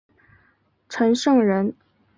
[0.89, 1.75] 陈胜人。